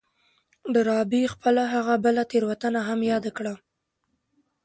[0.73, 3.53] ډاربي خپله هغه بله تېروتنه هم ياده کړه.